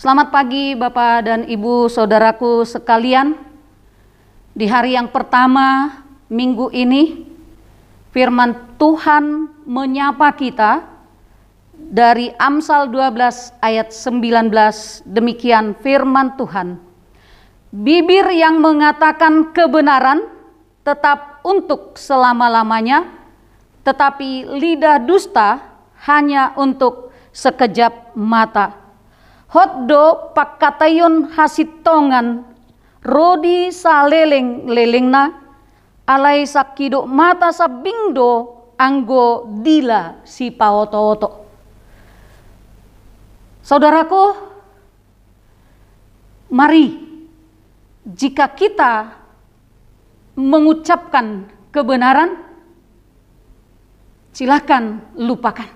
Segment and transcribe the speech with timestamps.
[0.00, 3.36] Selamat pagi Bapak dan Ibu saudaraku sekalian.
[4.56, 5.92] Di hari yang pertama
[6.32, 7.28] minggu ini
[8.08, 10.88] firman Tuhan menyapa kita
[11.76, 16.80] dari Amsal 12 ayat 19 demikian firman Tuhan.
[17.68, 20.24] Bibir yang mengatakan kebenaran
[20.80, 23.04] tetap untuk selama-lamanya,
[23.84, 25.60] tetapi lidah dusta
[26.08, 28.79] hanya untuk sekejap mata.
[29.50, 32.46] Hotdo pakatayun hasitongan
[33.02, 35.34] rodi saleleng lelengna
[36.06, 41.28] alai sakido mata sabingdo anggo dila si paoto-oto.
[43.60, 44.22] Saudaraku,
[46.54, 47.10] mari
[48.06, 49.18] jika kita
[50.38, 52.40] mengucapkan kebenaran,
[54.32, 55.68] silakan lupakan.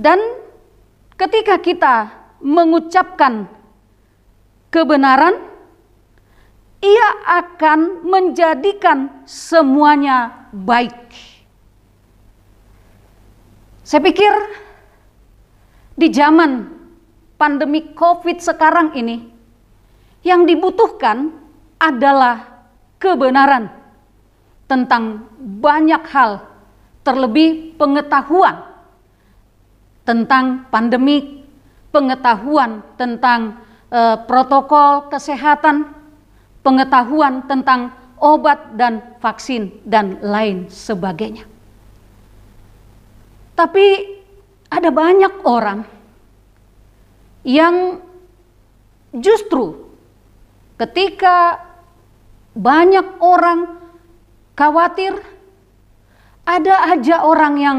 [0.00, 0.39] Dan
[1.20, 2.08] Ketika kita
[2.40, 3.44] mengucapkan
[4.72, 5.36] kebenaran,
[6.80, 7.08] ia
[7.44, 10.96] akan menjadikan semuanya baik.
[13.84, 14.32] Saya pikir
[15.92, 16.72] di zaman
[17.36, 19.28] pandemi COVID sekarang ini,
[20.24, 21.36] yang dibutuhkan
[21.76, 22.64] adalah
[22.96, 23.68] kebenaran
[24.64, 26.48] tentang banyak hal,
[27.04, 28.69] terlebih pengetahuan
[30.10, 31.46] tentang pandemik,
[31.94, 33.62] pengetahuan tentang
[33.94, 35.86] uh, protokol kesehatan,
[36.66, 41.46] pengetahuan tentang obat dan vaksin dan lain sebagainya.
[43.54, 43.86] Tapi
[44.66, 45.86] ada banyak orang
[47.46, 48.02] yang
[49.14, 49.94] justru
[50.74, 51.62] ketika
[52.58, 53.78] banyak orang
[54.58, 55.14] khawatir,
[56.42, 57.78] ada aja orang yang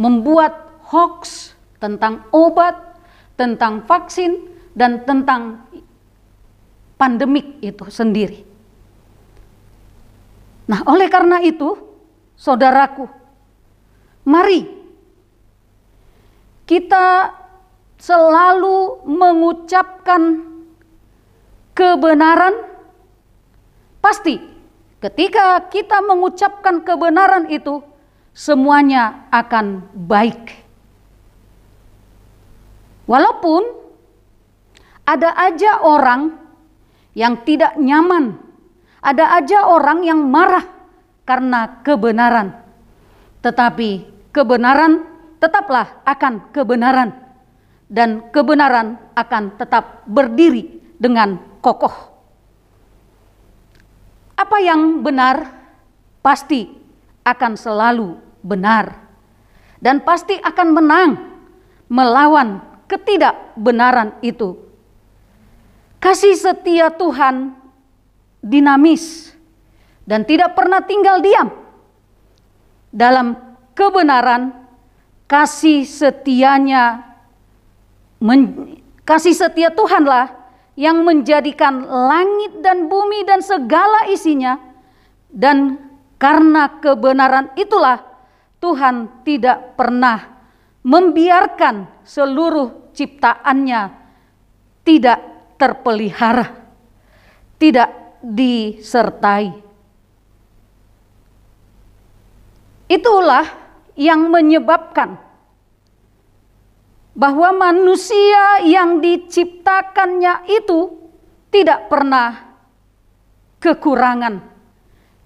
[0.00, 0.59] membuat
[0.90, 2.76] hoax, tentang obat,
[3.38, 5.64] tentang vaksin, dan tentang
[7.00, 8.44] pandemik itu sendiri.
[10.68, 11.74] Nah, oleh karena itu,
[12.36, 13.08] saudaraku,
[14.22, 14.66] mari
[16.68, 17.34] kita
[17.98, 20.46] selalu mengucapkan
[21.74, 22.54] kebenaran.
[23.98, 24.38] Pasti,
[25.02, 27.82] ketika kita mengucapkan kebenaran itu,
[28.30, 30.59] semuanya akan baik.
[33.10, 33.66] Walaupun
[35.02, 36.38] ada aja orang
[37.18, 38.38] yang tidak nyaman,
[39.02, 40.62] ada aja orang yang marah
[41.26, 42.54] karena kebenaran.
[43.42, 45.02] Tetapi kebenaran
[45.42, 47.10] tetaplah akan kebenaran
[47.90, 52.14] dan kebenaran akan tetap berdiri dengan kokoh.
[54.38, 55.50] Apa yang benar
[56.22, 56.70] pasti
[57.26, 58.14] akan selalu
[58.46, 59.02] benar
[59.82, 61.10] dan pasti akan menang
[61.90, 64.58] melawan ketidakbenaran itu.
[66.02, 67.54] Kasih setia Tuhan
[68.42, 69.30] dinamis
[70.02, 71.54] dan tidak pernah tinggal diam.
[72.90, 73.38] Dalam
[73.78, 74.50] kebenaran,
[75.30, 77.14] kasih setianya,
[78.18, 78.74] men,
[79.06, 80.34] kasih setia Tuhanlah
[80.74, 84.58] yang menjadikan langit dan bumi dan segala isinya.
[85.30, 85.78] Dan
[86.18, 88.02] karena kebenaran itulah
[88.58, 90.39] Tuhan tidak pernah
[90.80, 93.80] membiarkan seluruh ciptaannya
[94.84, 95.20] tidak
[95.60, 96.46] terpelihara,
[97.60, 99.52] tidak disertai.
[102.90, 103.46] Itulah
[103.94, 105.20] yang menyebabkan
[107.14, 110.96] bahwa manusia yang diciptakannya itu
[111.52, 112.56] tidak pernah
[113.60, 114.40] kekurangan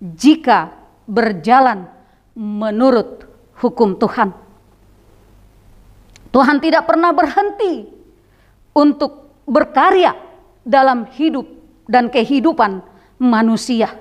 [0.02, 0.74] jika
[1.06, 1.88] berjalan
[2.34, 3.24] menurut
[3.62, 4.43] hukum Tuhan.
[6.34, 7.86] Tuhan tidak pernah berhenti
[8.74, 10.18] untuk berkarya
[10.66, 11.46] dalam hidup
[11.86, 12.82] dan kehidupan
[13.22, 13.94] manusia.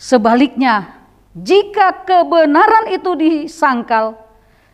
[0.00, 1.04] Sebaliknya,
[1.36, 4.16] jika kebenaran itu disangkal,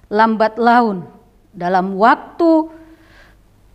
[0.07, 1.03] lambat laun
[1.51, 2.71] dalam waktu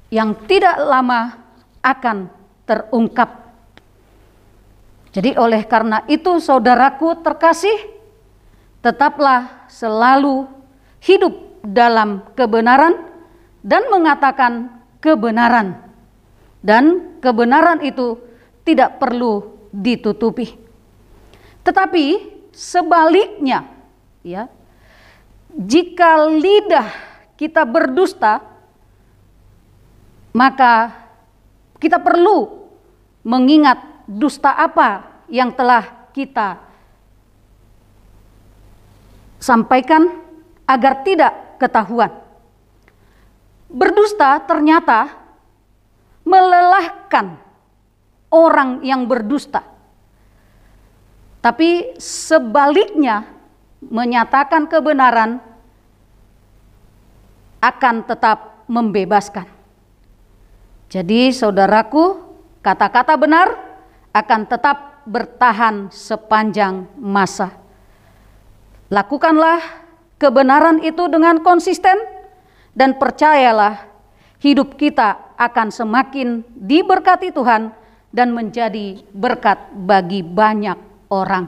[0.08, 1.44] yang tidak lama
[1.84, 2.32] akan
[2.64, 3.52] terungkap.
[5.12, 7.76] Jadi oleh karena itu saudaraku terkasih,
[8.80, 10.48] tetaplah selalu
[11.04, 12.96] hidup dalam kebenaran
[13.64, 15.80] dan mengatakan kebenaran.
[16.60, 18.20] Dan kebenaran itu
[18.68, 20.60] tidak perlu ditutupi.
[21.64, 22.06] Tetapi
[22.52, 23.64] sebaliknya,
[24.24, 24.52] ya,
[25.56, 26.90] jika lidah
[27.40, 28.44] kita berdusta,
[30.36, 30.92] maka
[31.80, 32.70] kita perlu
[33.24, 36.60] mengingat dusta apa yang telah kita
[39.40, 40.20] sampaikan
[40.68, 42.26] agar tidak ketahuan.
[43.70, 45.14] berdusta ternyata
[46.26, 47.38] melelahkan
[48.34, 49.62] orang yang berdusta.
[51.40, 53.30] Tapi sebaliknya
[53.80, 55.40] menyatakan kebenaran
[57.64, 59.48] akan tetap membebaskan.
[60.90, 62.18] Jadi saudaraku,
[62.66, 63.48] kata-kata benar
[64.12, 67.56] akan tetap bertahan sepanjang masa.
[68.90, 69.62] Lakukanlah
[70.20, 71.96] kebenaran itu dengan konsisten
[72.76, 73.88] dan percayalah
[74.44, 77.72] hidup kita akan semakin diberkati Tuhan
[78.12, 80.78] dan menjadi berkat bagi banyak
[81.10, 81.48] orang.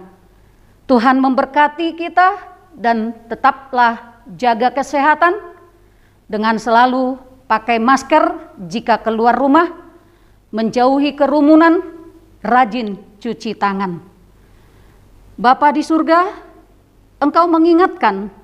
[0.87, 2.29] Tuhan memberkati kita
[2.75, 5.35] dan tetaplah jaga kesehatan
[6.27, 9.67] dengan selalu pakai masker jika keluar rumah,
[10.55, 11.83] menjauhi kerumunan,
[12.43, 13.99] rajin cuci tangan.
[15.35, 16.51] Bapa di surga,
[17.21, 18.40] Engkau mengingatkan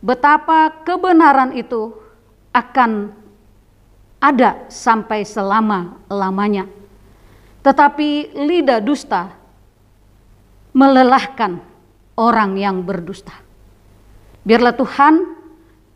[0.00, 1.92] betapa kebenaran itu
[2.50, 3.12] akan
[4.20, 6.68] ada sampai selama-lamanya.
[7.60, 9.32] Tetapi lidah dusta
[10.72, 11.60] melelahkan
[12.16, 13.32] orang yang berdusta.
[14.44, 15.14] Biarlah Tuhan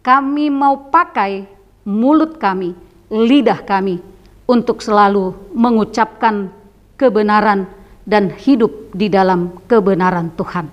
[0.05, 1.49] kami mau pakai
[1.89, 2.77] mulut kami,
[3.09, 4.01] lidah kami
[4.45, 6.53] untuk selalu mengucapkan
[7.01, 7.65] kebenaran
[8.05, 10.69] dan hidup di dalam kebenaran Tuhan.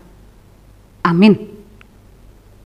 [1.08, 1.51] Amin.